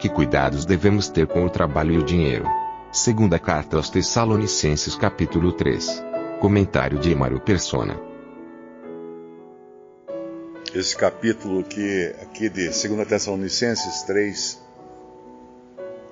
Que 0.00 0.08
cuidados 0.08 0.64
devemos 0.64 1.08
ter 1.08 1.26
com 1.26 1.44
o 1.44 1.50
trabalho 1.50 1.92
e 1.92 1.98
o 1.98 2.02
dinheiro? 2.02 2.46
Segunda 2.90 3.38
carta 3.38 3.76
aos 3.76 3.90
Tessalonicenses 3.90 4.96
capítulo 4.96 5.52
3. 5.52 6.02
Comentário 6.40 6.98
de 6.98 7.12
Emaro 7.12 7.38
Persona. 7.38 8.00
esse 10.74 10.96
capítulo 10.96 11.60
aqui, 11.60 12.14
aqui 12.22 12.48
de 12.48 12.68
2 12.68 13.06
Tessalonicenses 13.06 14.02
3, 14.04 14.58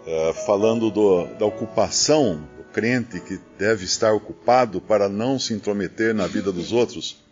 eh, 0.06 0.32
falando 0.44 0.90
do, 0.90 1.24
da 1.38 1.46
ocupação 1.46 2.46
do 2.58 2.64
crente 2.64 3.20
que 3.20 3.40
deve 3.56 3.84
estar 3.84 4.12
ocupado 4.12 4.82
para 4.82 5.08
não 5.08 5.38
se 5.38 5.54
intrometer 5.54 6.14
na 6.14 6.26
vida 6.26 6.52
dos 6.52 6.72
outros. 6.72 7.24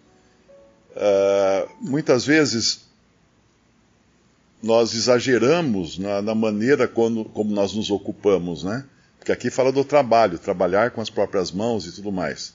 Eh, 0.95 1.69
muitas 1.81 2.25
vezes 2.25 2.86
nós 4.63 4.95
exageramos 4.95 5.99
na, 5.99 6.23
na 6.23 6.35
maneira 6.35 6.89
quando, 6.89 7.25
como 7.25 7.55
nós 7.55 7.75
nos 7.75 7.91
ocupamos, 7.91 8.65
né? 8.65 8.85
Porque 9.19 9.33
aqui 9.33 9.51
fala 9.51 9.73
do 9.73 9.85
trabalho, 9.85 10.39
trabalhar 10.39 10.91
com 10.91 11.01
as 11.01 11.11
próprias 11.11 11.51
mãos 11.51 11.87
e 11.87 11.93
tudo 11.93 12.13
mais. 12.13 12.55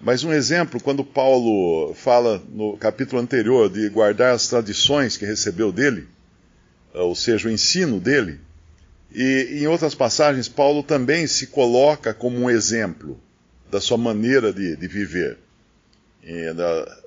Mas 0.00 0.22
um 0.24 0.32
exemplo, 0.32 0.80
quando 0.80 1.04
Paulo 1.04 1.92
fala 1.94 2.42
no 2.50 2.76
capítulo 2.76 3.20
anterior 3.20 3.68
de 3.68 3.88
guardar 3.88 4.34
as 4.34 4.48
tradições 4.48 5.16
que 5.16 5.26
recebeu 5.26 5.72
dele, 5.72 6.06
ou 6.94 7.14
seja, 7.14 7.48
o 7.48 7.50
ensino 7.50 8.00
dele, 8.00 8.40
e 9.12 9.60
em 9.60 9.66
outras 9.66 9.94
passagens, 9.94 10.48
Paulo 10.48 10.82
também 10.82 11.26
se 11.26 11.48
coloca 11.48 12.14
como 12.14 12.38
um 12.38 12.50
exemplo 12.50 13.20
da 13.70 13.80
sua 13.80 13.96
maneira 13.96 14.52
de, 14.52 14.76
de 14.76 14.88
viver. 14.88 15.38
Da... 16.54 16.98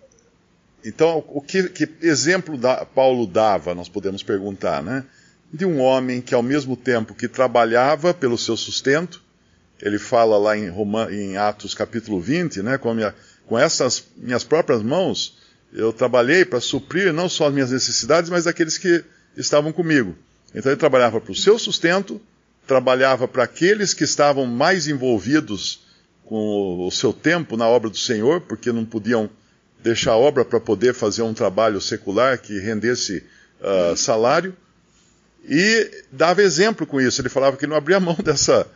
Então, 0.83 1.23
o 1.27 1.41
que, 1.41 1.69
que 1.69 1.89
exemplo 2.01 2.57
da, 2.57 2.85
Paulo 2.85 3.27
dava, 3.27 3.75
nós 3.75 3.87
podemos 3.87 4.23
perguntar, 4.23 4.81
né? 4.81 5.03
De 5.53 5.65
um 5.65 5.79
homem 5.79 6.21
que, 6.21 6.33
ao 6.33 6.41
mesmo 6.41 6.75
tempo 6.75 7.13
que 7.13 7.27
trabalhava 7.27 8.13
pelo 8.13 8.37
seu 8.37 8.57
sustento, 8.57 9.21
ele 9.81 9.97
fala 9.97 10.37
lá 10.37 10.57
em, 10.57 10.69
Roma, 10.69 11.11
em 11.11 11.37
Atos 11.37 11.73
capítulo 11.73 12.21
20, 12.21 12.61
né, 12.61 12.77
com, 12.77 12.93
minha, 12.93 13.13
com 13.47 13.57
essas 13.57 14.03
minhas 14.15 14.43
próprias 14.43 14.81
mãos, 14.81 15.37
eu 15.73 15.91
trabalhei 15.91 16.45
para 16.45 16.59
suprir 16.59 17.11
não 17.11 17.27
só 17.27 17.47
as 17.47 17.53
minhas 17.53 17.71
necessidades, 17.71 18.29
mas 18.29 18.45
daqueles 18.45 18.77
que 18.77 19.03
estavam 19.35 19.71
comigo. 19.71 20.15
Então 20.53 20.71
ele 20.71 20.79
trabalhava 20.79 21.19
para 21.19 21.31
o 21.31 21.35
seu 21.35 21.57
sustento, 21.57 22.21
trabalhava 22.67 23.27
para 23.27 23.43
aqueles 23.43 23.93
que 23.93 24.03
estavam 24.03 24.45
mais 24.45 24.87
envolvidos 24.87 25.81
com 26.25 26.85
o 26.87 26.91
seu 26.91 27.11
tempo 27.11 27.57
na 27.57 27.67
obra 27.67 27.89
do 27.89 27.97
Senhor, 27.97 28.41
porque 28.41 28.71
não 28.71 28.85
podiam 28.85 29.29
deixar 29.83 30.11
a 30.11 30.17
obra 30.17 30.45
para 30.45 30.59
poder 30.59 30.93
fazer 30.93 31.21
um 31.21 31.33
trabalho 31.33 31.81
secular 31.81 32.37
que 32.37 32.59
rendesse 32.59 33.23
uh, 33.59 33.95
salário. 33.95 34.55
E 35.43 36.03
dava 36.11 36.41
exemplo 36.41 36.85
com 36.85 37.01
isso. 37.01 37.21
Ele 37.21 37.29
falava 37.29 37.57
que 37.57 37.67
não 37.67 37.75
abria 37.75 37.99
mão 37.99 38.15
dessa, 38.23 38.67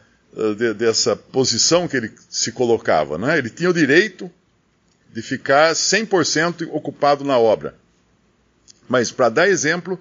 de, 0.57 0.73
dessa 0.73 1.15
posição 1.15 1.87
que 1.87 1.97
ele 1.97 2.11
se 2.29 2.51
colocava. 2.51 3.17
Né? 3.17 3.37
Ele 3.37 3.49
tinha 3.49 3.69
o 3.69 3.73
direito 3.73 4.31
de 5.13 5.21
ficar 5.21 5.73
100% 5.73 6.67
ocupado 6.71 7.23
na 7.23 7.37
obra. 7.37 7.75
Mas, 8.87 9.11
para 9.11 9.29
dar 9.29 9.47
exemplo, 9.47 9.99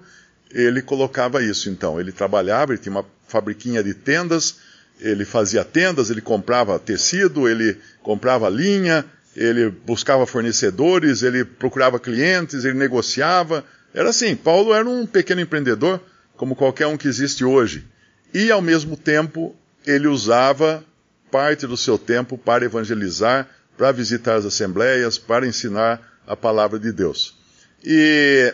ele 0.51 0.81
colocava 0.81 1.43
isso 1.43 1.69
então. 1.69 1.99
Ele 1.99 2.11
trabalhava, 2.11 2.73
ele 2.73 2.81
tinha 2.81 2.91
uma 2.91 3.05
fabriquinha 3.27 3.83
de 3.83 3.93
tendas, 3.93 4.57
ele 4.99 5.25
fazia 5.25 5.63
tendas, 5.63 6.09
ele 6.09 6.21
comprava 6.21 6.77
tecido, 6.79 7.47
ele 7.49 7.77
comprava 8.01 8.49
linha, 8.49 9.05
ele 9.35 9.69
buscava 9.69 10.25
fornecedores, 10.25 11.21
ele 11.21 11.43
procurava 11.43 11.99
clientes, 11.99 12.63
ele 12.63 12.77
negociava. 12.77 13.65
Era 13.93 14.09
assim, 14.09 14.35
Paulo 14.35 14.73
era 14.73 14.87
um 14.87 15.05
pequeno 15.05 15.41
empreendedor, 15.41 16.01
como 16.37 16.55
qualquer 16.55 16.87
um 16.87 16.97
que 16.97 17.07
existe 17.07 17.43
hoje. 17.43 17.85
E, 18.33 18.49
ao 18.51 18.61
mesmo 18.61 18.95
tempo, 18.95 19.55
ele 19.85 20.07
usava 20.07 20.83
parte 21.29 21.67
do 21.67 21.75
seu 21.75 21.97
tempo 21.97 22.37
para 22.37 22.65
evangelizar, 22.65 23.47
para 23.77 23.91
visitar 23.91 24.35
as 24.35 24.45
assembleias, 24.45 25.17
para 25.17 25.45
ensinar 25.45 26.01
a 26.25 26.35
palavra 26.35 26.79
de 26.79 26.91
Deus. 26.91 27.37
E 27.83 28.53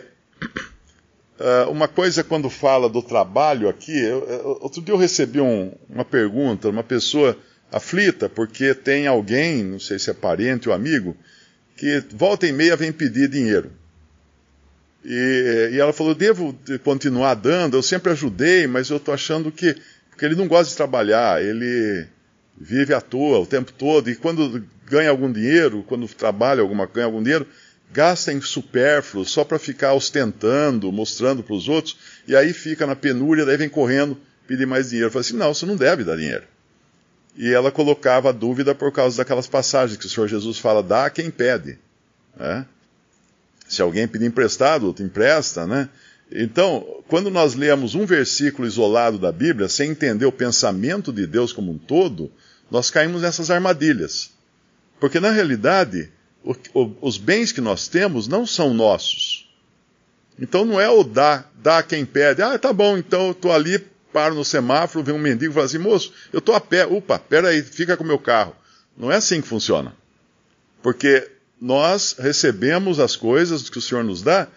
uh, 1.38 1.70
uma 1.70 1.88
coisa 1.88 2.24
quando 2.24 2.50
fala 2.50 2.88
do 2.88 3.02
trabalho 3.02 3.68
aqui, 3.68 3.96
eu, 3.96 4.24
eu, 4.28 4.58
outro 4.60 4.82
dia 4.82 4.92
eu 4.92 4.98
recebi 4.98 5.40
um, 5.40 5.72
uma 5.88 6.04
pergunta, 6.04 6.68
uma 6.68 6.82
pessoa 6.82 7.36
aflita, 7.72 8.28
porque 8.28 8.74
tem 8.74 9.06
alguém, 9.06 9.64
não 9.64 9.80
sei 9.80 9.98
se 9.98 10.10
é 10.10 10.14
parente 10.14 10.68
ou 10.68 10.74
amigo, 10.74 11.16
que 11.76 12.04
volta 12.10 12.46
e 12.46 12.52
meia 12.52 12.76
vem 12.76 12.92
pedir 12.92 13.28
dinheiro. 13.28 13.72
E, 15.04 15.70
e 15.72 15.80
ela 15.80 15.92
falou: 15.92 16.14
devo 16.14 16.56
continuar 16.84 17.34
dando, 17.34 17.76
eu 17.76 17.82
sempre 17.82 18.12
ajudei, 18.12 18.66
mas 18.66 18.90
eu 18.90 18.98
estou 18.98 19.14
achando 19.14 19.50
que 19.50 19.74
porque 20.10 20.26
ele 20.26 20.36
não 20.36 20.46
gosta 20.46 20.70
de 20.70 20.76
trabalhar, 20.76 21.42
ele 21.42 22.06
vive 22.56 22.94
à 22.94 23.00
toa 23.00 23.40
o 23.40 23.46
tempo 23.46 23.72
todo, 23.72 24.08
e 24.10 24.14
quando 24.14 24.62
ganha 24.86 25.10
algum 25.10 25.32
dinheiro, 25.32 25.82
quando 25.88 26.06
trabalha 26.06 26.60
alguma 26.60 26.86
ganha 26.86 27.06
algum 27.06 27.22
dinheiro, 27.22 27.46
gasta 27.90 28.32
em 28.32 28.40
supérfluo 28.40 29.24
só 29.24 29.42
para 29.42 29.58
ficar 29.58 29.94
ostentando, 29.94 30.92
mostrando 30.92 31.42
para 31.42 31.54
os 31.54 31.68
outros, 31.68 31.96
e 32.28 32.36
aí 32.36 32.52
fica 32.52 32.86
na 32.86 32.94
penúria, 32.94 33.44
daí 33.44 33.56
vem 33.56 33.68
correndo 33.68 34.16
pedir 34.46 34.66
mais 34.66 34.90
dinheiro. 34.90 35.10
Falei 35.10 35.26
assim, 35.26 35.36
não, 35.36 35.52
você 35.52 35.66
não 35.66 35.76
deve 35.76 36.04
dar 36.04 36.16
dinheiro. 36.16 36.44
E 37.36 37.52
ela 37.52 37.70
colocava 37.70 38.28
a 38.28 38.32
dúvida 38.32 38.74
por 38.74 38.92
causa 38.92 39.16
daquelas 39.16 39.46
passagens 39.46 39.98
que 39.98 40.06
o 40.06 40.08
Senhor 40.08 40.28
Jesus 40.28 40.58
fala, 40.58 40.82
dá 40.82 41.06
a 41.06 41.10
quem 41.10 41.30
pede. 41.30 41.78
Né? 42.36 42.66
Se 43.68 43.80
alguém 43.80 44.06
pedir 44.06 44.26
emprestado, 44.26 44.92
te 44.92 45.02
empresta, 45.02 45.66
né? 45.66 45.88
Então, 46.34 47.02
quando 47.08 47.30
nós 47.30 47.54
lemos 47.54 47.94
um 47.94 48.06
versículo 48.06 48.66
isolado 48.66 49.18
da 49.18 49.30
Bíblia, 49.30 49.68
sem 49.68 49.90
entender 49.90 50.24
o 50.24 50.32
pensamento 50.32 51.12
de 51.12 51.26
Deus 51.26 51.52
como 51.52 51.72
um 51.72 51.78
todo, 51.78 52.30
nós 52.70 52.90
caímos 52.90 53.22
nessas 53.22 53.50
armadilhas. 53.50 54.30
Porque, 54.98 55.20
na 55.20 55.30
realidade, 55.30 56.10
o, 56.42 56.54
o, 56.72 56.96
os 57.02 57.18
bens 57.18 57.52
que 57.52 57.60
nós 57.60 57.86
temos 57.86 58.28
não 58.28 58.46
são 58.46 58.72
nossos. 58.72 59.50
Então, 60.38 60.64
não 60.64 60.80
é 60.80 60.88
o 60.88 61.04
dá, 61.04 61.44
dá 61.62 61.82
quem 61.82 62.06
pede. 62.06 62.40
Ah, 62.40 62.58
tá 62.58 62.72
bom, 62.72 62.96
então 62.96 63.26
eu 63.26 63.32
estou 63.32 63.52
ali, 63.52 63.84
paro 64.12 64.34
no 64.34 64.44
semáforo, 64.44 65.04
vem 65.04 65.14
um 65.14 65.18
mendigo 65.18 65.52
e 65.52 65.54
fala 65.54 65.66
assim, 65.66 65.78
moço, 65.78 66.12
eu 66.32 66.38
estou 66.38 66.54
a 66.54 66.60
pé, 66.60 66.86
opa, 66.86 67.20
aí, 67.48 67.62
fica 67.62 67.96
com 67.96 68.04
o 68.04 68.06
meu 68.06 68.18
carro. 68.18 68.54
Não 68.96 69.10
é 69.10 69.16
assim 69.16 69.40
que 69.40 69.48
funciona. 69.48 69.94
Porque 70.82 71.28
nós 71.60 72.16
recebemos 72.18 72.98
as 72.98 73.16
coisas 73.16 73.70
que 73.70 73.78
o 73.78 73.82
Senhor 73.82 74.04
nos 74.04 74.22
dá 74.22 74.48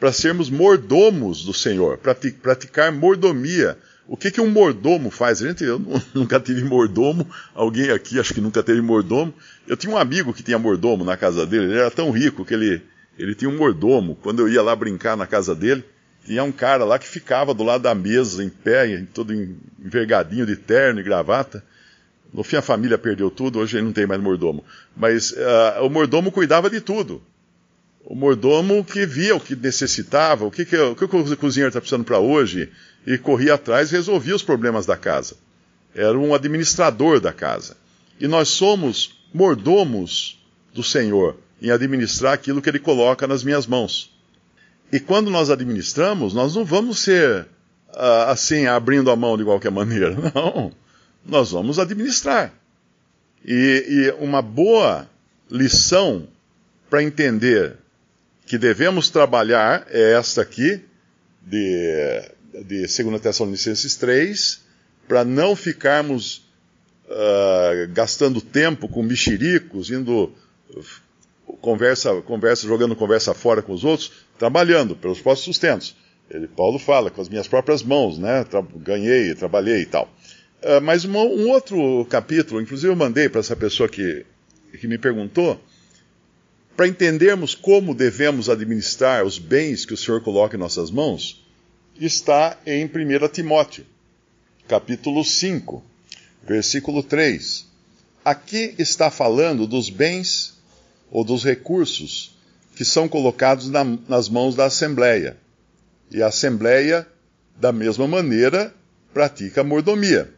para 0.00 0.12
sermos 0.12 0.50
mordomos 0.50 1.44
do 1.44 1.52
Senhor, 1.52 1.98
para 1.98 2.14
praticar 2.14 2.92
mordomia. 2.92 3.78
O 4.08 4.16
que, 4.16 4.30
que 4.30 4.40
um 4.40 4.50
mordomo 4.50 5.10
faz? 5.10 5.38
Gente, 5.38 5.64
eu 5.64 5.80
nunca 6.14 6.38
tive 6.38 6.64
mordomo, 6.64 7.28
alguém 7.54 7.90
aqui 7.90 8.18
acho 8.18 8.32
que 8.32 8.40
nunca 8.40 8.62
teve 8.62 8.80
mordomo. 8.80 9.34
Eu 9.66 9.76
tinha 9.76 9.92
um 9.92 9.98
amigo 9.98 10.32
que 10.32 10.42
tinha 10.42 10.58
mordomo 10.58 11.04
na 11.04 11.16
casa 11.16 11.46
dele, 11.46 11.64
ele 11.64 11.78
era 11.78 11.90
tão 11.90 12.10
rico 12.10 12.44
que 12.44 12.54
ele, 12.54 12.82
ele 13.18 13.34
tinha 13.34 13.50
um 13.50 13.56
mordomo. 13.56 14.16
Quando 14.22 14.40
eu 14.40 14.48
ia 14.48 14.62
lá 14.62 14.74
brincar 14.76 15.16
na 15.16 15.26
casa 15.26 15.54
dele, 15.54 15.84
tinha 16.26 16.44
um 16.44 16.52
cara 16.52 16.84
lá 16.84 16.98
que 16.98 17.06
ficava 17.06 17.54
do 17.54 17.62
lado 17.62 17.82
da 17.82 17.94
mesa, 17.94 18.44
em 18.44 18.48
pé, 18.48 19.02
todo 19.14 19.32
envergadinho 19.32 20.44
de 20.44 20.56
terno 20.56 21.00
e 21.00 21.02
gravata. 21.02 21.64
No 22.34 22.42
fim 22.42 22.56
a 22.56 22.62
família 22.62 22.98
perdeu 22.98 23.30
tudo, 23.30 23.60
hoje 23.60 23.76
ele 23.76 23.86
não 23.86 23.92
tem 23.92 24.06
mais 24.06 24.20
mordomo. 24.20 24.64
Mas 24.96 25.30
uh, 25.30 25.84
o 25.84 25.88
mordomo 25.88 26.30
cuidava 26.30 26.68
de 26.68 26.80
tudo 26.80 27.22
o 28.06 28.14
mordomo 28.14 28.84
que 28.84 29.04
via 29.04 29.34
o 29.34 29.40
que 29.40 29.56
necessitava, 29.56 30.44
o 30.44 30.50
que, 30.50 30.64
que, 30.64 30.76
o, 30.76 30.94
que 30.94 31.04
o 31.04 31.36
cozinheiro 31.36 31.68
está 31.68 31.80
precisando 31.80 32.04
para 32.04 32.20
hoje, 32.20 32.70
e 33.04 33.18
corria 33.18 33.54
atrás 33.54 33.90
e 33.90 33.96
resolvia 33.96 34.36
os 34.36 34.44
problemas 34.44 34.86
da 34.86 34.96
casa. 34.96 35.36
Era 35.92 36.16
um 36.16 36.32
administrador 36.32 37.20
da 37.20 37.32
casa. 37.32 37.76
E 38.20 38.28
nós 38.28 38.48
somos 38.48 39.18
mordomos 39.34 40.40
do 40.72 40.84
Senhor 40.84 41.36
em 41.60 41.70
administrar 41.70 42.32
aquilo 42.32 42.62
que 42.62 42.68
Ele 42.68 42.78
coloca 42.78 43.26
nas 43.26 43.42
minhas 43.42 43.66
mãos. 43.66 44.15
E 44.92 45.00
quando 45.00 45.30
nós 45.30 45.50
administramos, 45.50 46.32
nós 46.32 46.54
não 46.54 46.64
vamos 46.64 47.00
ser 47.00 47.46
uh, 47.90 48.28
assim, 48.28 48.66
abrindo 48.66 49.10
a 49.10 49.16
mão 49.16 49.36
de 49.36 49.44
qualquer 49.44 49.70
maneira. 49.70 50.14
Não. 50.34 50.72
Nós 51.24 51.50
vamos 51.50 51.78
administrar. 51.78 52.52
E, 53.44 53.84
e 53.88 54.24
uma 54.24 54.40
boa 54.40 55.08
lição 55.50 56.28
para 56.88 57.02
entender 57.02 57.76
que 58.46 58.56
devemos 58.56 59.10
trabalhar 59.10 59.86
é 59.90 60.12
esta 60.12 60.42
aqui, 60.42 60.80
de, 61.42 62.22
de 62.64 62.86
2 62.86 63.20
Tessalonicenses 63.20 63.96
3, 63.96 64.60
para 65.08 65.24
não 65.24 65.56
ficarmos 65.56 66.46
uh, 67.06 67.92
gastando 67.92 68.40
tempo 68.40 68.88
com 68.88 69.02
mexericos, 69.02 69.90
indo 69.90 70.32
conversa, 71.66 72.22
conversa, 72.22 72.64
jogando 72.64 72.94
conversa 72.94 73.34
fora 73.34 73.60
com 73.60 73.72
os 73.72 73.82
outros, 73.82 74.12
trabalhando 74.38 74.94
pelos 74.94 75.20
próprios 75.20 75.44
sustentos. 75.44 75.96
Ele, 76.30 76.46
Paulo 76.46 76.78
fala, 76.78 77.10
com 77.10 77.20
as 77.20 77.28
minhas 77.28 77.48
próprias 77.48 77.82
mãos, 77.82 78.18
né? 78.18 78.44
Tra 78.44 78.62
ganhei, 78.76 79.34
trabalhei 79.34 79.82
e 79.82 79.86
tal. 79.86 80.08
Uh, 80.62 80.80
mas 80.80 81.04
uma, 81.04 81.18
um 81.18 81.50
outro 81.50 82.06
capítulo, 82.08 82.60
inclusive 82.60 82.92
eu 82.92 82.96
mandei 82.96 83.28
para 83.28 83.40
essa 83.40 83.56
pessoa 83.56 83.88
que, 83.88 84.24
que 84.80 84.86
me 84.86 84.96
perguntou, 84.96 85.60
para 86.76 86.86
entendermos 86.86 87.56
como 87.56 87.96
devemos 87.96 88.48
administrar 88.48 89.24
os 89.24 89.36
bens 89.36 89.84
que 89.84 89.94
o 89.94 89.96
Senhor 89.96 90.22
coloca 90.22 90.56
em 90.56 90.60
nossas 90.60 90.88
mãos, 90.88 91.44
está 92.00 92.56
em 92.64 92.84
1 92.84 93.28
Timóteo, 93.32 93.84
capítulo 94.68 95.24
5, 95.24 95.82
versículo 96.46 97.02
3. 97.02 97.66
Aqui 98.24 98.72
está 98.78 99.10
falando 99.10 99.66
dos 99.66 99.90
bens 99.90 100.55
ou 101.10 101.24
dos 101.24 101.44
recursos 101.44 102.36
que 102.74 102.84
são 102.84 103.08
colocados 103.08 103.70
na, 103.70 103.84
nas 104.08 104.28
mãos 104.28 104.54
da 104.54 104.66
Assembleia. 104.66 105.36
E 106.10 106.22
a 106.22 106.26
Assembleia, 106.26 107.06
da 107.58 107.72
mesma 107.72 108.06
maneira, 108.06 108.72
pratica 109.14 109.62
a 109.62 109.64
mordomia. 109.64 110.30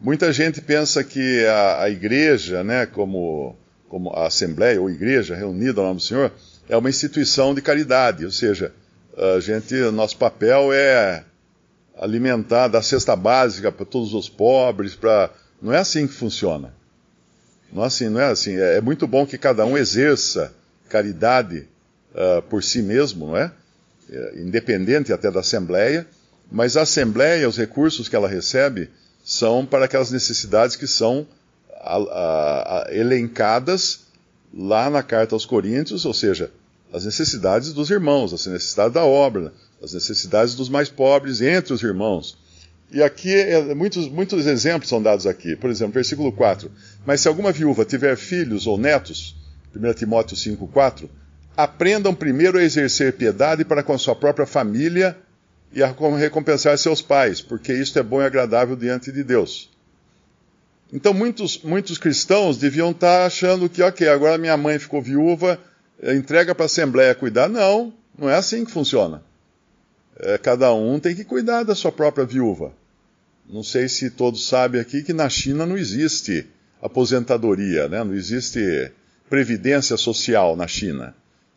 Muita 0.00 0.32
gente 0.32 0.60
pensa 0.60 1.02
que 1.02 1.44
a, 1.46 1.82
a 1.82 1.90
igreja, 1.90 2.62
né, 2.62 2.86
como 2.86 3.56
como 3.92 4.08
a 4.14 4.26
Assembleia 4.26 4.80
ou 4.80 4.88
Igreja 4.88 5.34
reunida 5.34 5.78
ao 5.82 5.88
nome 5.88 5.98
do 5.98 6.02
Senhor, 6.02 6.32
é 6.66 6.74
uma 6.74 6.88
instituição 6.88 7.54
de 7.54 7.60
caridade, 7.60 8.24
ou 8.24 8.30
seja, 8.30 8.72
a 9.14 9.38
gente, 9.38 9.74
nosso 9.90 10.16
papel 10.16 10.72
é 10.72 11.22
alimentar, 11.98 12.68
dar 12.68 12.80
cesta 12.80 13.14
básica 13.14 13.70
para 13.70 13.84
todos 13.84 14.14
os 14.14 14.30
pobres, 14.30 14.94
para 14.94 15.28
não 15.60 15.74
é 15.74 15.76
assim 15.76 16.06
que 16.06 16.14
funciona. 16.14 16.74
Não 17.72 17.82
assim, 17.82 18.08
não 18.08 18.20
é 18.20 18.26
assim. 18.26 18.56
É, 18.56 18.76
é 18.76 18.80
muito 18.80 19.06
bom 19.06 19.26
que 19.26 19.38
cada 19.38 19.64
um 19.64 19.76
exerça 19.76 20.52
caridade 20.88 21.66
uh, 22.14 22.42
por 22.42 22.62
si 22.62 22.82
mesmo, 22.82 23.28
não 23.28 23.36
é? 23.36 23.50
é? 24.10 24.40
Independente 24.40 25.12
até 25.12 25.30
da 25.30 25.40
Assembleia, 25.40 26.06
mas 26.50 26.76
a 26.76 26.82
Assembleia, 26.82 27.48
os 27.48 27.56
recursos 27.56 28.08
que 28.08 28.14
ela 28.14 28.28
recebe, 28.28 28.90
são 29.24 29.64
para 29.64 29.86
aquelas 29.86 30.10
necessidades 30.10 30.76
que 30.76 30.86
são 30.86 31.26
a, 31.80 31.96
a, 31.96 32.82
a, 32.88 32.94
elencadas 32.94 34.00
lá 34.52 34.90
na 34.90 35.02
carta 35.02 35.34
aos 35.34 35.46
Coríntios, 35.46 36.04
ou 36.04 36.12
seja, 36.12 36.50
as 36.92 37.06
necessidades 37.06 37.72
dos 37.72 37.90
irmãos, 37.90 38.34
as 38.34 38.44
necessidades 38.46 38.92
da 38.92 39.04
obra, 39.04 39.52
as 39.82 39.94
necessidades 39.94 40.54
dos 40.54 40.68
mais 40.68 40.90
pobres 40.90 41.40
entre 41.40 41.72
os 41.72 41.82
irmãos. 41.82 42.36
E 42.92 43.02
aqui, 43.02 43.34
é, 43.34 43.74
muitos, 43.74 44.06
muitos 44.06 44.46
exemplos 44.46 44.90
são 44.90 45.02
dados 45.02 45.26
aqui. 45.26 45.56
Por 45.56 45.70
exemplo, 45.70 45.94
versículo 45.94 46.30
4. 46.30 46.70
Mas 47.06 47.22
se 47.22 47.28
alguma 47.28 47.50
viúva 47.50 47.86
tiver 47.86 48.16
filhos 48.16 48.66
ou 48.66 48.76
netos, 48.76 49.34
1 49.74 49.94
Timóteo 49.94 50.36
5, 50.36 50.68
4, 50.68 51.08
aprendam 51.56 52.14
primeiro 52.14 52.58
a 52.58 52.62
exercer 52.62 53.14
piedade 53.14 53.64
para 53.64 53.82
com 53.82 53.94
a 53.94 53.98
sua 53.98 54.14
própria 54.14 54.46
família 54.46 55.16
e 55.72 55.82
a 55.82 55.94
recompensar 56.18 56.76
seus 56.76 57.00
pais, 57.00 57.40
porque 57.40 57.72
isto 57.72 57.98
é 57.98 58.02
bom 58.02 58.20
e 58.20 58.26
agradável 58.26 58.76
diante 58.76 59.10
de 59.10 59.24
Deus. 59.24 59.70
Então 60.92 61.14
muitos, 61.14 61.62
muitos 61.62 61.96
cristãos 61.96 62.58
deviam 62.58 62.90
estar 62.90 63.24
achando 63.24 63.70
que, 63.70 63.82
ok, 63.82 64.06
agora 64.08 64.36
minha 64.36 64.56
mãe 64.58 64.78
ficou 64.78 65.00
viúva, 65.00 65.58
eh, 66.02 66.14
entrega 66.14 66.54
para 66.54 66.66
a 66.66 66.66
Assembleia 66.66 67.14
cuidar. 67.14 67.48
Não, 67.48 67.94
não 68.18 68.28
é 68.28 68.34
assim 68.34 68.66
que 68.66 68.70
funciona. 68.70 69.22
É, 70.18 70.36
cada 70.36 70.74
um 70.74 71.00
tem 71.00 71.16
que 71.16 71.24
cuidar 71.24 71.62
da 71.62 71.74
sua 71.74 71.90
própria 71.90 72.26
viúva. 72.26 72.74
Não 73.48 73.62
sei 73.62 73.88
se 73.88 74.10
todos 74.10 74.46
sabem 74.46 74.80
aqui 74.80 75.02
que 75.02 75.12
na 75.12 75.28
China 75.28 75.66
não 75.66 75.76
existe 75.76 76.46
aposentadoria, 76.80 77.88
né? 77.88 78.02
não 78.02 78.14
existe 78.14 78.90
previdência 79.28 79.96
social 79.96 80.56
na 80.56 80.66
China. 80.66 81.14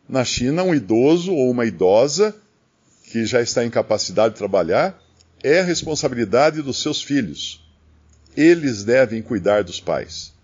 Na 0.08 0.24
China, 0.24 0.62
um 0.62 0.74
idoso 0.74 1.32
ou 1.32 1.50
uma 1.50 1.64
idosa 1.64 2.34
que 3.10 3.24
já 3.24 3.40
está 3.40 3.64
em 3.64 3.70
capacidade 3.70 4.34
de 4.34 4.38
trabalhar 4.38 5.00
é 5.42 5.62
responsabilidade 5.62 6.62
dos 6.62 6.80
seus 6.82 7.02
filhos 7.02 7.66
eles 8.36 8.84
devem 8.84 9.22
cuidar 9.22 9.64
dos 9.64 9.80
pais. 9.80 10.34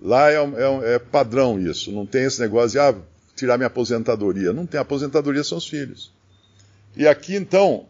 Lá 0.00 0.32
é, 0.32 0.36
é, 0.36 0.94
é, 0.94 0.98
padrão 0.98 1.60
isso, 1.60 1.92
não 1.92 2.04
tem 2.04 2.24
esse 2.24 2.40
negócio 2.40 2.70
de 2.70 2.78
ah, 2.80 2.94
tirar 3.36 3.56
minha 3.56 3.68
aposentadoria. 3.68 4.52
Não 4.52 4.66
tem, 4.66 4.80
aposentadoria 4.80 5.44
são 5.44 5.58
os 5.58 5.68
filhos. 5.68 6.12
E 6.96 7.06
aqui 7.06 7.36
então, 7.36 7.86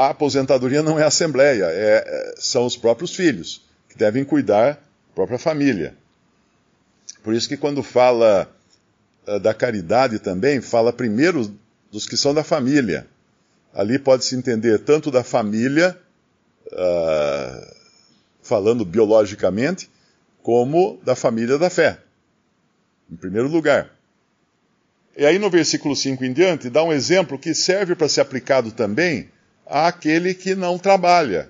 a 0.00 0.10
aposentadoria 0.10 0.82
não 0.82 0.98
é 0.98 1.02
a 1.02 1.08
assembleia, 1.08 1.64
é, 1.64 2.04
é, 2.06 2.34
são 2.38 2.64
os 2.64 2.74
próprios 2.74 3.14
filhos, 3.14 3.62
que 3.88 3.98
devem 3.98 4.24
cuidar 4.24 4.72
da 4.72 5.14
própria 5.14 5.38
família. 5.38 5.94
Por 7.22 7.34
isso 7.34 7.46
que 7.46 7.56
quando 7.56 7.82
fala 7.82 8.50
uh, 9.26 9.38
da 9.38 9.52
caridade 9.52 10.18
também, 10.18 10.62
fala 10.62 10.90
primeiro 10.90 11.54
dos 11.92 12.06
que 12.06 12.16
são 12.16 12.32
da 12.32 12.42
família. 12.42 13.06
Ali 13.74 13.98
pode-se 13.98 14.34
entender 14.34 14.78
tanto 14.78 15.10
da 15.10 15.22
família 15.22 15.94
uh, 16.66 17.74
falando 18.42 18.86
biologicamente, 18.86 19.90
como 20.42 20.98
da 21.04 21.14
família 21.14 21.58
da 21.58 21.68
fé, 21.68 21.98
em 23.12 23.16
primeiro 23.16 23.48
lugar. 23.48 23.90
E 25.14 25.26
aí 25.26 25.38
no 25.38 25.50
versículo 25.50 25.94
5 25.94 26.24
em 26.24 26.32
diante, 26.32 26.70
dá 26.70 26.82
um 26.82 26.92
exemplo 26.92 27.38
que 27.38 27.52
serve 27.52 27.94
para 27.94 28.08
ser 28.08 28.22
aplicado 28.22 28.72
também 28.72 29.28
àquele 29.70 30.34
que 30.34 30.54
não 30.54 30.78
trabalha 30.78 31.48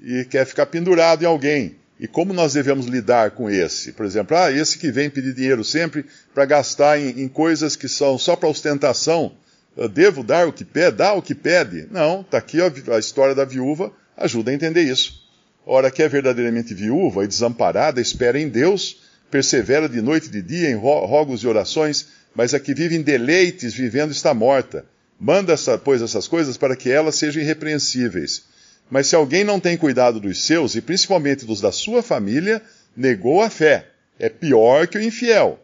e 0.00 0.24
quer 0.26 0.44
ficar 0.44 0.66
pendurado 0.66 1.22
em 1.22 1.26
alguém. 1.26 1.76
E 1.98 2.06
como 2.06 2.34
nós 2.34 2.52
devemos 2.52 2.86
lidar 2.86 3.30
com 3.30 3.48
esse? 3.48 3.92
Por 3.92 4.04
exemplo, 4.04 4.36
ah, 4.36 4.52
esse 4.52 4.76
que 4.76 4.90
vem 4.90 5.08
pedir 5.08 5.32
dinheiro 5.32 5.64
sempre 5.64 6.04
para 6.34 6.44
gastar 6.44 7.00
em, 7.00 7.22
em, 7.22 7.28
coisas 7.28 7.76
que 7.76 7.88
são 7.88 8.18
só 8.18 8.36
para 8.36 8.48
ostentação, 8.48 9.32
eu 9.76 9.88
devo 9.88 10.22
dar 10.22 10.46
o 10.46 10.52
que 10.52 10.64
pede? 10.64 10.98
Dá 10.98 11.14
o 11.14 11.22
que 11.22 11.34
pede? 11.34 11.88
Não, 11.90 12.20
está 12.20 12.38
aqui 12.38 12.60
a, 12.60 12.70
a 12.94 12.98
história 12.98 13.34
da 13.34 13.44
viúva 13.44 13.92
ajuda 14.16 14.50
a 14.50 14.54
entender 14.54 14.82
isso. 14.82 15.24
Ora, 15.64 15.90
que 15.90 16.02
é 16.02 16.08
verdadeiramente 16.08 16.74
viúva 16.74 17.24
e 17.24 17.28
desamparada, 17.28 18.00
espera 18.00 18.38
em 18.38 18.48
Deus, 18.48 19.00
persevera 19.30 19.88
de 19.88 20.02
noite 20.02 20.26
e 20.26 20.30
de 20.30 20.42
dia 20.42 20.70
em 20.70 20.74
rogos 20.74 21.42
e 21.42 21.46
orações, 21.46 22.08
mas 22.34 22.52
a 22.52 22.60
que 22.60 22.74
vive 22.74 22.96
em 22.96 23.02
deleites, 23.02 23.72
vivendo, 23.72 24.10
está 24.10 24.34
morta. 24.34 24.84
Manda, 25.18 25.54
pois, 25.82 26.02
essas 26.02 26.28
coisas 26.28 26.56
para 26.56 26.76
que 26.76 26.90
elas 26.90 27.14
sejam 27.14 27.42
irrepreensíveis. 27.42 28.44
Mas 28.90 29.06
se 29.06 29.16
alguém 29.16 29.44
não 29.44 29.58
tem 29.58 29.76
cuidado 29.76 30.20
dos 30.20 30.44
seus, 30.44 30.74
e 30.74 30.80
principalmente 30.80 31.46
dos 31.46 31.60
da 31.60 31.72
sua 31.72 32.02
família, 32.02 32.62
negou 32.96 33.42
a 33.42 33.48
fé. 33.48 33.88
É 34.18 34.28
pior 34.28 34.86
que 34.86 34.98
o 34.98 35.02
infiel. 35.02 35.58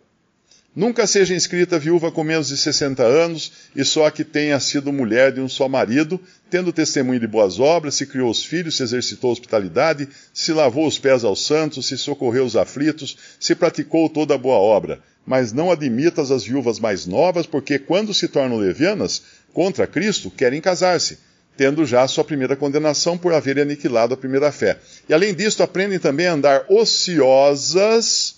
Nunca 0.75 1.05
seja 1.05 1.35
inscrita 1.35 1.81
viúva 1.81 2.13
com 2.13 2.23
menos 2.23 2.47
de 2.47 2.57
60 2.57 3.03
anos 3.03 3.53
e 3.75 3.85
só 3.85 4.07
a 4.07 4.11
que 4.11 4.23
tenha 4.23 4.59
sido 4.61 4.93
mulher 4.93 5.33
de 5.33 5.41
um 5.41 5.49
só 5.49 5.69
marido, 5.69 6.21
tendo 6.49 6.73
testemunho 6.73 7.19
de 7.19 7.27
boas 7.27 7.59
obras, 7.59 7.97
se 7.97 8.07
criou 8.07 8.31
os 8.31 8.45
filhos, 8.45 8.77
se 8.77 8.85
exercitou 8.85 9.33
hospitalidade, 9.33 10.09
se 10.33 10.53
lavou 10.53 10.87
os 10.87 10.97
pés 10.97 11.25
aos 11.25 11.45
santos, 11.45 11.87
se 11.87 11.99
socorreu 11.99 12.45
os 12.45 12.55
aflitos, 12.55 13.17
se 13.41 13.55
praticou 13.57 14.09
toda 14.09 14.39
boa 14.39 14.59
obra. 14.59 15.03
Mas 15.27 15.53
não 15.53 15.71
admitas 15.71 16.31
as 16.31 16.45
viúvas 16.45 16.81
mais 16.81 17.07
novas, 17.07 17.47
porque 17.47 17.79
quando 17.79 18.13
se 18.13 18.27
tornam 18.27 18.57
levianas, 18.57 19.23
contra 19.53 19.87
Cristo, 19.87 20.31
querem 20.31 20.61
casar-se, 20.61 21.19
tendo 21.57 21.85
já 21.85 22.07
sua 22.09 22.25
primeira 22.25 22.57
condenação 22.57 23.19
por 23.19 23.35
haverem 23.35 23.63
aniquilado 23.63 24.15
a 24.15 24.17
primeira 24.17 24.51
fé. 24.51 24.79
E 25.09 25.15
além 25.15 25.35
disso, 25.35 25.63
aprendem 25.63 25.99
também 25.99 26.27
a 26.27 26.33
andar 26.33 26.65
ociosas, 26.69 28.37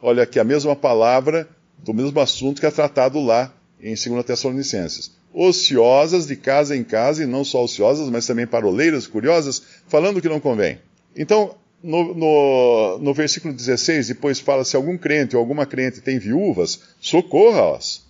olha 0.00 0.22
aqui 0.22 0.38
a 0.38 0.44
mesma 0.44 0.76
palavra, 0.76 1.48
do 1.78 1.92
mesmo 1.92 2.20
assunto 2.20 2.60
que 2.60 2.66
é 2.66 2.70
tratado 2.70 3.20
lá 3.20 3.52
em 3.80 3.94
2 3.94 4.24
Tessalonicenses. 4.24 5.12
Ociosas 5.32 6.26
de 6.26 6.36
casa 6.36 6.76
em 6.76 6.84
casa, 6.84 7.22
e 7.22 7.26
não 7.26 7.44
só 7.44 7.64
ociosas, 7.64 8.08
mas 8.08 8.26
também 8.26 8.46
paroleiras, 8.46 9.06
curiosas, 9.06 9.62
falando 9.88 10.18
o 10.18 10.22
que 10.22 10.28
não 10.28 10.40
convém. 10.40 10.78
Então, 11.16 11.54
no, 11.82 12.14
no, 12.14 12.98
no 12.98 13.14
versículo 13.14 13.54
16, 13.54 14.08
depois 14.08 14.38
fala: 14.38 14.64
se 14.64 14.76
algum 14.76 14.96
crente 14.96 15.34
ou 15.34 15.40
alguma 15.40 15.66
crente 15.66 16.00
tem 16.00 16.18
viúvas, 16.18 16.80
socorra-as. 17.00 18.08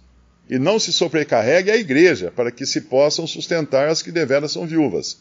E 0.48 0.58
não 0.58 0.80
se 0.80 0.92
sobrecarregue 0.92 1.70
a 1.70 1.76
igreja, 1.76 2.32
para 2.34 2.50
que 2.50 2.66
se 2.66 2.80
possam 2.82 3.26
sustentar 3.26 3.88
as 3.88 4.02
que 4.02 4.10
deveras 4.10 4.50
são 4.50 4.66
viúvas. 4.66 5.18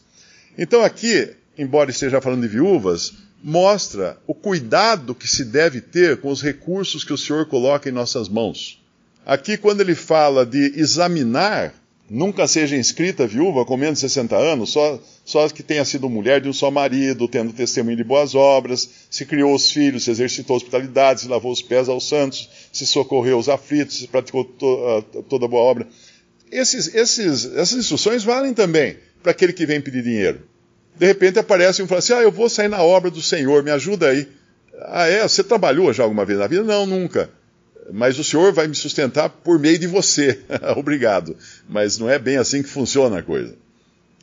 Então, 0.58 0.82
aqui, 0.82 1.30
embora 1.56 1.90
esteja 1.90 2.20
falando 2.20 2.42
de 2.42 2.48
viúvas, 2.48 3.12
mostra 3.42 4.18
o 4.26 4.34
cuidado 4.34 5.14
que 5.14 5.28
se 5.28 5.44
deve 5.44 5.80
ter 5.80 6.20
com 6.20 6.30
os 6.30 6.42
recursos 6.42 7.04
que 7.04 7.12
o 7.12 7.18
Senhor 7.18 7.46
coloca 7.46 7.88
em 7.88 7.92
nossas 7.92 8.28
mãos. 8.28 8.82
Aqui, 9.24 9.56
quando 9.56 9.80
ele 9.80 9.94
fala 9.94 10.44
de 10.44 10.72
examinar, 10.76 11.74
nunca 12.08 12.48
seja 12.48 12.76
inscrita 12.76 13.26
viúva 13.26 13.64
com 13.64 13.76
menos 13.76 14.00
de 14.00 14.08
60 14.08 14.36
anos, 14.36 14.70
só, 14.70 15.00
só 15.30 15.48
que 15.48 15.62
tenha 15.62 15.84
sido 15.84 16.10
mulher 16.10 16.40
de 16.40 16.48
um 16.48 16.52
só 16.52 16.72
marido, 16.72 17.28
tendo 17.28 17.52
testemunho 17.52 17.96
de 17.96 18.02
boas 18.02 18.34
obras, 18.34 18.90
se 19.08 19.24
criou 19.24 19.54
os 19.54 19.70
filhos, 19.70 20.02
se 20.02 20.10
exercitou 20.10 20.56
hospitalidade, 20.56 21.20
se 21.20 21.28
lavou 21.28 21.52
os 21.52 21.62
pés 21.62 21.88
aos 21.88 22.08
santos, 22.08 22.50
se 22.72 22.84
socorreu 22.84 23.38
os 23.38 23.48
aflitos, 23.48 23.98
se 23.98 24.08
praticou 24.08 24.44
to, 24.44 24.66
uh, 24.66 25.22
toda 25.22 25.46
boa 25.46 25.62
obra. 25.62 25.86
Esses, 26.50 26.92
esses, 26.96 27.44
essas 27.54 27.78
instruções 27.78 28.24
valem 28.24 28.52
também 28.52 28.96
para 29.22 29.30
aquele 29.30 29.52
que 29.52 29.64
vem 29.64 29.80
pedir 29.80 30.02
dinheiro. 30.02 30.42
De 30.96 31.06
repente 31.06 31.38
aparece 31.38 31.80
um 31.80 31.84
e 31.84 31.88
fala 31.88 32.00
assim: 32.00 32.12
Ah, 32.12 32.22
eu 32.22 32.32
vou 32.32 32.48
sair 32.48 32.68
na 32.68 32.82
obra 32.82 33.08
do 33.08 33.22
Senhor, 33.22 33.62
me 33.62 33.70
ajuda 33.70 34.08
aí. 34.08 34.26
Ah, 34.86 35.06
é? 35.06 35.22
Você 35.22 35.44
trabalhou 35.44 35.92
já 35.92 36.02
alguma 36.02 36.24
vez 36.24 36.40
na 36.40 36.48
vida? 36.48 36.64
Não, 36.64 36.84
nunca. 36.84 37.30
Mas 37.92 38.18
o 38.18 38.24
Senhor 38.24 38.52
vai 38.52 38.66
me 38.66 38.74
sustentar 38.74 39.28
por 39.28 39.60
meio 39.60 39.78
de 39.78 39.86
você. 39.86 40.40
Obrigado. 40.76 41.36
Mas 41.68 41.98
não 41.98 42.10
é 42.10 42.18
bem 42.18 42.36
assim 42.36 42.64
que 42.64 42.68
funciona 42.68 43.20
a 43.20 43.22
coisa. 43.22 43.54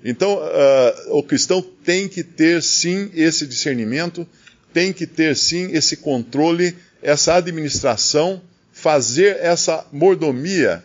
Então, 0.03 0.35
uh, 0.37 1.17
o 1.17 1.23
cristão 1.23 1.61
tem 1.83 2.07
que 2.07 2.23
ter 2.23 2.61
sim 2.61 3.09
esse 3.13 3.47
discernimento, 3.47 4.27
tem 4.73 4.93
que 4.93 5.07
ter 5.07 5.35
sim 5.35 5.71
esse 5.71 5.97
controle, 5.97 6.75
essa 7.01 7.35
administração, 7.35 8.41
fazer 8.71 9.37
essa 9.37 9.85
mordomia 9.91 10.83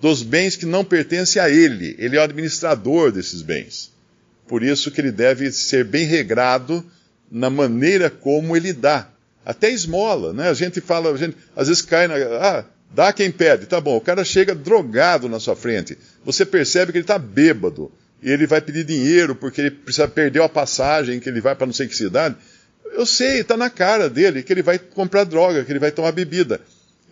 dos 0.00 0.22
bens 0.22 0.56
que 0.56 0.66
não 0.66 0.84
pertencem 0.84 1.40
a 1.40 1.48
ele. 1.48 1.94
Ele 1.98 2.16
é 2.16 2.20
o 2.20 2.24
administrador 2.24 3.12
desses 3.12 3.42
bens. 3.42 3.92
Por 4.48 4.64
isso 4.64 4.90
que 4.90 5.00
ele 5.00 5.12
deve 5.12 5.52
ser 5.52 5.84
bem 5.84 6.06
regrado 6.06 6.84
na 7.30 7.48
maneira 7.48 8.10
como 8.10 8.56
ele 8.56 8.72
dá. 8.72 9.08
Até 9.44 9.70
esmola, 9.70 10.32
né? 10.32 10.48
A 10.48 10.54
gente 10.54 10.80
fala, 10.80 11.12
a 11.12 11.16
gente 11.16 11.36
às 11.54 11.68
vezes 11.68 11.82
cai 11.82 12.08
na. 12.08 12.14
Ah, 12.14 12.64
dá 12.92 13.12
quem 13.12 13.30
pede, 13.30 13.66
tá 13.66 13.80
bom. 13.80 13.96
O 13.96 14.00
cara 14.00 14.24
chega 14.24 14.54
drogado 14.54 15.28
na 15.28 15.38
sua 15.38 15.54
frente. 15.54 15.96
Você 16.24 16.44
percebe 16.44 16.92
que 16.92 16.98
ele 16.98 17.04
está 17.04 17.18
bêbado. 17.18 17.92
E 18.22 18.30
ele 18.30 18.46
vai 18.46 18.60
pedir 18.60 18.84
dinheiro 18.84 19.34
porque 19.34 19.60
ele 19.60 19.70
precisa 19.70 20.06
perder 20.06 20.42
a 20.42 20.48
passagem, 20.48 21.20
que 21.20 21.28
ele 21.28 21.40
vai 21.40 21.54
para 21.54 21.66
não 21.66 21.72
sei 21.72 21.88
que 21.88 21.96
cidade. 21.96 22.36
Eu 22.92 23.06
sei, 23.06 23.40
está 23.40 23.56
na 23.56 23.70
cara 23.70 24.10
dele 24.10 24.42
que 24.42 24.52
ele 24.52 24.62
vai 24.62 24.78
comprar 24.78 25.24
droga, 25.24 25.64
que 25.64 25.72
ele 25.72 25.78
vai 25.78 25.90
tomar 25.90 26.12
bebida. 26.12 26.60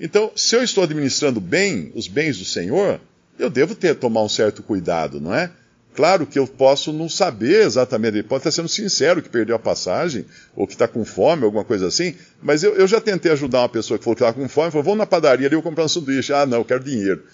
Então, 0.01 0.31
se 0.37 0.55
eu 0.55 0.63
estou 0.63 0.85
administrando 0.85 1.41
bem 1.41 1.93
os 1.95 2.07
bens 2.07 2.39
do 2.39 2.45
Senhor, 2.45 3.01
eu 3.39 3.49
devo 3.49 3.75
ter 3.75 3.95
tomar 3.95 4.23
um 4.23 4.29
certo 4.29 4.63
cuidado, 4.63 5.21
não 5.21 5.35
é? 5.35 5.51
Claro 5.95 6.27
que 6.27 6.39
eu 6.39 6.47
posso 6.47 6.93
não 6.93 7.09
saber 7.09 7.65
exatamente, 7.65 8.19
ele 8.19 8.23
pode 8.23 8.41
estar 8.41 8.53
sendo 8.53 8.69
sincero 8.69 9.21
que 9.21 9.29
perdeu 9.29 9.57
a 9.57 9.59
passagem, 9.59 10.25
ou 10.55 10.65
que 10.65 10.75
está 10.75 10.87
com 10.87 11.05
fome, 11.05 11.43
alguma 11.43 11.65
coisa 11.65 11.89
assim, 11.89 12.15
mas 12.41 12.63
eu, 12.63 12.77
eu 12.77 12.87
já 12.87 13.01
tentei 13.01 13.33
ajudar 13.33 13.63
uma 13.63 13.69
pessoa 13.69 13.99
que 13.99 14.05
falou 14.05 14.15
que 14.15 14.23
estava 14.23 14.41
com 14.41 14.49
fome, 14.49 14.71
falou, 14.71 14.85
vamos 14.85 14.99
na 14.99 15.07
padaria 15.07 15.49
ali, 15.49 15.57
eu 15.57 15.63
comprar 15.63 15.85
um 15.85 15.89
sanduíche. 15.89 16.33
Ah, 16.33 16.47
não, 16.47 16.59
eu 16.59 16.65
quero 16.65 16.85
dinheiro. 16.85 17.25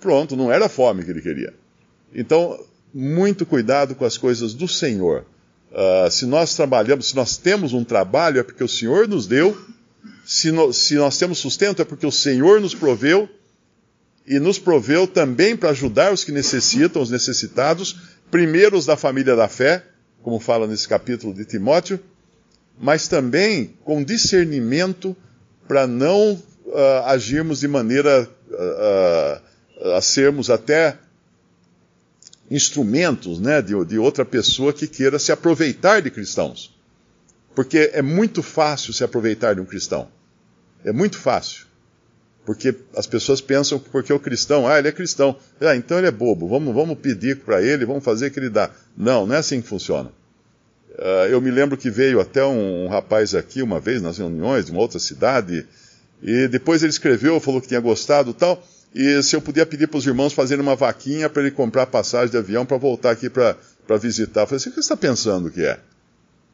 Pronto, 0.00 0.36
não 0.36 0.50
era 0.50 0.68
fome 0.68 1.04
que 1.04 1.10
ele 1.12 1.20
queria. 1.20 1.54
Então, 2.12 2.58
muito 2.92 3.46
cuidado 3.46 3.94
com 3.94 4.04
as 4.04 4.16
coisas 4.16 4.54
do 4.54 4.66
Senhor. 4.66 5.24
Uh, 5.70 6.10
se 6.10 6.26
nós 6.26 6.54
trabalhamos, 6.54 7.10
se 7.10 7.16
nós 7.16 7.36
temos 7.36 7.72
um 7.72 7.84
trabalho, 7.84 8.40
é 8.40 8.42
porque 8.42 8.64
o 8.64 8.68
Senhor 8.68 9.06
nos 9.06 9.26
deu. 9.26 9.56
Se, 10.24 10.50
no, 10.50 10.72
se 10.72 10.96
nós 10.96 11.16
temos 11.16 11.38
sustento, 11.38 11.82
é 11.82 11.84
porque 11.84 12.06
o 12.06 12.12
Senhor 12.12 12.60
nos 12.60 12.74
proveu 12.74 13.28
e 14.26 14.38
nos 14.38 14.58
proveu 14.58 15.06
também 15.06 15.56
para 15.56 15.70
ajudar 15.70 16.12
os 16.12 16.24
que 16.24 16.32
necessitam, 16.32 17.02
os 17.02 17.10
necessitados, 17.10 17.96
primeiro 18.30 18.76
os 18.76 18.86
da 18.86 18.96
família 18.96 19.34
da 19.34 19.48
fé, 19.48 19.84
como 20.22 20.38
fala 20.38 20.66
nesse 20.66 20.86
capítulo 20.86 21.32
de 21.32 21.44
Timóteo, 21.44 21.98
mas 22.78 23.08
também 23.08 23.74
com 23.84 24.04
discernimento 24.04 25.16
para 25.66 25.86
não 25.86 26.32
uh, 26.32 27.04
agirmos 27.06 27.60
de 27.60 27.68
maneira 27.68 28.28
uh, 28.50 29.94
a 29.96 30.00
sermos 30.00 30.50
até 30.50 30.96
instrumentos 32.50 33.38
né, 33.38 33.62
de, 33.62 33.84
de 33.84 33.98
outra 33.98 34.24
pessoa 34.24 34.72
que 34.72 34.86
queira 34.86 35.18
se 35.18 35.30
aproveitar 35.30 36.02
de 36.02 36.10
cristãos. 36.10 36.74
Porque 37.54 37.90
é 37.92 38.02
muito 38.02 38.42
fácil 38.42 38.92
se 38.92 39.04
aproveitar 39.04 39.54
de 39.54 39.60
um 39.60 39.64
cristão. 39.64 40.08
É 40.84 40.92
muito 40.92 41.18
fácil. 41.18 41.66
Porque 42.44 42.74
as 42.96 43.06
pessoas 43.06 43.40
pensam 43.40 43.78
que 43.78 43.88
porque 43.90 44.12
o 44.12 44.18
cristão, 44.18 44.66
ah, 44.66 44.78
ele 44.78 44.88
é 44.88 44.92
cristão, 44.92 45.36
ah, 45.60 45.76
então 45.76 45.98
ele 45.98 46.06
é 46.06 46.10
bobo, 46.10 46.48
vamos, 46.48 46.74
vamos 46.74 46.98
pedir 46.98 47.36
para 47.40 47.62
ele, 47.62 47.84
vamos 47.84 48.02
fazer 48.02 48.30
que 48.30 48.40
ele 48.40 48.48
dá. 48.48 48.70
Não, 48.96 49.26
não 49.26 49.34
é 49.34 49.38
assim 49.38 49.60
que 49.60 49.68
funciona. 49.68 50.10
Uh, 50.98 51.28
eu 51.30 51.40
me 51.40 51.50
lembro 51.50 51.76
que 51.76 51.90
veio 51.90 52.20
até 52.20 52.44
um, 52.44 52.86
um, 52.86 52.88
rapaz 52.88 53.34
aqui 53.34 53.62
uma 53.62 53.78
vez 53.78 54.02
nas 54.02 54.18
reuniões 54.18 54.66
de 54.66 54.72
uma 54.72 54.80
outra 54.80 54.98
cidade, 54.98 55.66
e 56.22 56.48
depois 56.48 56.82
ele 56.82 56.90
escreveu, 56.90 57.38
falou 57.40 57.60
que 57.60 57.68
tinha 57.68 57.80
gostado 57.80 58.34
tal, 58.34 58.62
e 58.94 59.22
se 59.22 59.36
eu 59.36 59.40
podia 59.40 59.64
pedir 59.64 59.86
para 59.86 59.98
os 59.98 60.06
irmãos 60.06 60.32
fazerem 60.32 60.62
uma 60.62 60.74
vaquinha 60.74 61.28
para 61.30 61.42
ele 61.42 61.50
comprar 61.50 61.86
passagem 61.86 62.30
de 62.30 62.36
avião 62.36 62.66
para 62.66 62.76
voltar 62.76 63.12
aqui 63.12 63.30
para 63.30 63.56
visitar. 64.00 64.42
Eu 64.42 64.46
falei 64.46 64.56
assim, 64.56 64.70
o 64.70 64.72
que 64.72 64.76
você 64.76 64.80
está 64.80 64.96
pensando 64.96 65.50
que 65.50 65.64
é? 65.64 65.78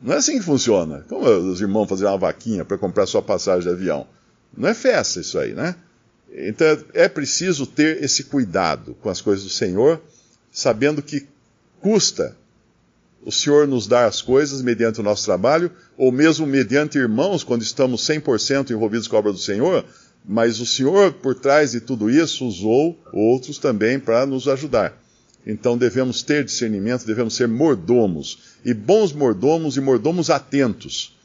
Não 0.00 0.12
é 0.12 0.19
assim 0.19 0.38
que 0.38 0.45
funciona. 0.45 1.05
Como 1.09 1.26
os 1.26 1.61
irmãos 1.61 1.88
fazerem 1.88 2.12
uma 2.12 2.19
vaquinha 2.19 2.64
para 2.64 2.76
comprar 2.76 3.07
sua 3.07 3.23
passagem 3.23 3.62
de 3.62 3.71
avião? 3.71 4.07
Não 4.57 4.69
é 4.69 4.75
festa 4.75 5.21
isso 5.21 5.38
aí, 5.38 5.55
né? 5.55 5.75
Então 6.31 6.66
é 6.93 7.09
preciso 7.09 7.66
ter 7.66 8.02
esse 8.02 8.25
cuidado 8.25 8.95
com 9.00 9.09
as 9.09 9.23
coisas 9.23 9.45
do 9.45 9.50
Senhor, 9.50 10.00
sabendo 10.52 11.00
que 11.00 11.26
custa 11.81 12.37
o 13.25 13.33
Senhor 13.33 13.66
nos 13.66 13.87
dar 13.87 14.07
as 14.07 14.21
coisas 14.21 14.61
mediante 14.61 15.00
o 15.00 15.02
nosso 15.02 15.25
trabalho, 15.25 15.73
ou 15.97 16.12
mesmo 16.12 16.47
mediante 16.47 16.99
irmãos, 16.99 17.43
quando 17.43 17.62
estamos 17.62 18.07
100% 18.07 18.71
envolvidos 18.71 19.09
com 19.09 19.16
a 19.16 19.19
obra 19.19 19.33
do 19.33 19.38
Senhor, 19.38 19.85
mas 20.26 20.59
o 20.59 20.66
Senhor, 20.66 21.12
por 21.12 21.37
trás 21.37 21.73
de 21.73 21.80
tudo 21.80 22.11
isso, 22.11 22.45
usou 22.45 22.99
outros 23.12 23.59
também 23.59 23.99
para 23.99 24.26
nos 24.26 24.49
ajudar. 24.49 25.00
Então 25.47 25.78
devemos 25.78 26.23
ter 26.23 26.45
discernimento, 26.45 27.06
devemos 27.06 27.37
ser 27.37 27.47
mordomos, 27.47 28.56
e 28.64 28.75
bons 28.75 29.12
mordomos 29.12 29.76
e 29.76 29.80
mordomos 29.80 30.28
atentos, 30.28 31.16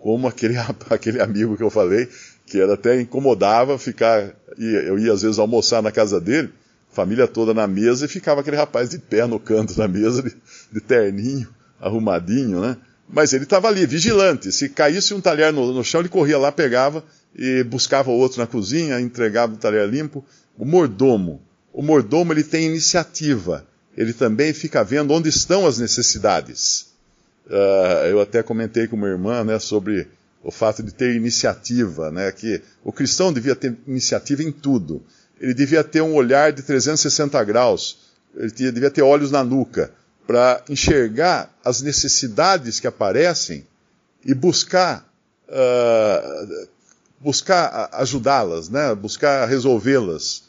como 0.00 0.26
aquele, 0.26 0.56
aquele 0.90 1.22
amigo 1.22 1.56
que 1.56 1.62
eu 1.62 1.70
falei, 1.70 2.08
que 2.44 2.60
era 2.60 2.74
até 2.74 3.00
incomodava 3.00 3.78
ficar. 3.78 4.34
Eu 4.58 4.98
ia 4.98 5.12
às 5.12 5.22
vezes 5.22 5.38
almoçar 5.38 5.80
na 5.80 5.92
casa 5.92 6.20
dele, 6.20 6.50
família 6.90 7.28
toda 7.28 7.54
na 7.54 7.68
mesa, 7.68 8.06
e 8.06 8.08
ficava 8.08 8.40
aquele 8.40 8.56
rapaz 8.56 8.90
de 8.90 8.98
pé 8.98 9.24
no 9.24 9.38
canto 9.38 9.74
da 9.74 9.86
mesa, 9.86 10.20
de, 10.20 10.34
de 10.72 10.80
terninho, 10.80 11.48
arrumadinho, 11.80 12.60
né? 12.60 12.76
Mas 13.08 13.32
ele 13.32 13.44
estava 13.44 13.68
ali, 13.68 13.86
vigilante. 13.86 14.50
Se 14.50 14.68
caísse 14.68 15.14
um 15.14 15.20
talher 15.20 15.52
no, 15.52 15.72
no, 15.72 15.84
chão, 15.84 16.00
ele 16.00 16.08
corria 16.08 16.38
lá, 16.38 16.50
pegava 16.50 17.04
e 17.34 17.62
buscava 17.64 18.10
outro 18.10 18.40
na 18.40 18.46
cozinha, 18.46 19.00
entregava 19.00 19.54
o 19.54 19.56
talher 19.56 19.88
limpo. 19.88 20.24
O 20.56 20.64
mordomo. 20.64 21.40
O 21.72 21.82
mordomo 21.82 22.32
ele 22.32 22.44
tem 22.44 22.66
iniciativa. 22.66 23.66
Ele 23.96 24.12
também 24.12 24.52
fica 24.52 24.84
vendo 24.84 25.12
onde 25.12 25.28
estão 25.28 25.66
as 25.66 25.78
necessidades. 25.78 26.92
Uh, 27.46 28.06
eu 28.10 28.20
até 28.20 28.42
comentei 28.42 28.86
com 28.86 28.96
uma 28.96 29.08
irmã 29.08 29.44
né, 29.44 29.58
sobre 29.58 30.08
o 30.42 30.50
fato 30.50 30.82
de 30.82 30.92
ter 30.92 31.14
iniciativa, 31.14 32.10
né? 32.10 32.30
Que 32.32 32.62
o 32.84 32.92
cristão 32.92 33.32
devia 33.32 33.54
ter 33.54 33.76
iniciativa 33.86 34.42
em 34.42 34.50
tudo. 34.50 35.02
Ele 35.40 35.54
devia 35.54 35.84
ter 35.84 36.00
um 36.00 36.14
olhar 36.14 36.52
de 36.52 36.62
360 36.62 37.42
graus. 37.44 37.98
Ele 38.34 38.50
devia 38.50 38.90
ter 38.90 39.02
olhos 39.02 39.30
na 39.30 39.44
nuca 39.44 39.92
para 40.26 40.62
enxergar 40.68 41.52
as 41.64 41.82
necessidades 41.82 42.80
que 42.80 42.86
aparecem 42.86 43.66
e 44.24 44.34
buscar 44.34 45.06
uh, 45.48 46.68
buscar 47.22 47.88
ajudá-las, 47.92 48.68
né? 48.68 48.94
Buscar 48.94 49.46
resolvê-las 49.46 50.44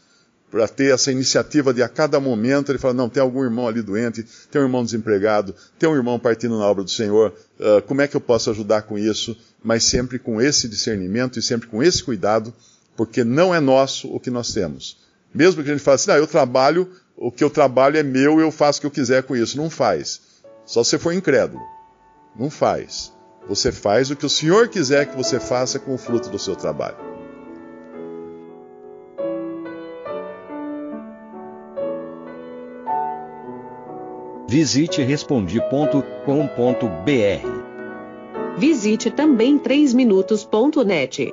para 0.49 0.67
ter 0.67 0.93
essa 0.93 1.11
iniciativa 1.11 1.73
de 1.73 1.81
a 1.81 1.89
cada 1.89 2.19
momento 2.19 2.71
ele 2.71 2.77
falar, 2.77 2.93
não, 2.93 3.09
tem 3.09 3.21
algum 3.21 3.43
irmão 3.43 3.67
ali 3.67 3.81
doente, 3.81 4.23
tem 4.51 4.61
um 4.61 4.65
irmão 4.65 4.83
desempregado, 4.83 5.55
tem 5.79 5.89
um 5.89 5.95
irmão 5.95 6.19
partindo 6.19 6.59
na 6.59 6.65
obra 6.65 6.83
do 6.83 6.91
Senhor, 6.91 7.33
uh, 7.59 7.81
como 7.87 8.01
é 8.01 8.07
que 8.07 8.15
eu 8.15 8.21
posso 8.21 8.51
ajudar 8.51 8.83
com 8.83 8.95
isso? 8.95 9.35
Mas 9.63 9.83
sempre 9.83 10.19
com 10.19 10.39
esse 10.39 10.69
discernimento 10.69 11.39
e 11.39 11.41
sempre 11.41 11.67
com 11.67 11.81
esse 11.81 12.03
cuidado, 12.03 12.53
porque 12.95 13.23
não 13.23 13.53
é 13.53 13.59
nosso 13.59 14.13
o 14.13 14.19
que 14.19 14.29
nós 14.29 14.53
temos. 14.53 14.97
Mesmo 15.33 15.63
que 15.63 15.69
a 15.71 15.73
gente 15.73 15.83
fale 15.83 15.95
assim, 15.95 16.11
ah, 16.11 16.17
eu 16.17 16.27
trabalho, 16.27 16.87
o 17.17 17.31
que 17.31 17.43
eu 17.43 17.49
trabalho 17.49 17.97
é 17.97 18.03
meu, 18.03 18.39
eu 18.39 18.51
faço 18.51 18.77
o 18.77 18.81
que 18.81 18.87
eu 18.87 18.91
quiser 18.91 19.23
com 19.23 19.35
isso. 19.35 19.57
Não 19.57 19.71
faz. 19.71 20.21
Só 20.67 20.83
se 20.83 20.99
for 20.99 21.13
incrédulo. 21.13 21.63
Não 22.37 22.51
faz. 22.51 23.11
Você 23.47 23.71
faz 23.71 24.09
o 24.09 24.15
que 24.15 24.25
o 24.25 24.29
Senhor 24.29 24.69
quiser 24.69 25.05
que 25.05 25.17
você 25.17 25.39
faça 25.39 25.79
com 25.79 25.93
o 25.93 25.97
fruto 25.97 26.29
do 26.29 26.39
seu 26.39 26.55
trabalho. 26.55 26.97
Visite 34.47 35.01
respondi.com.br. 35.01 37.63
Visite 38.55 39.09
também 39.09 39.57
3minutos.net. 39.57 41.32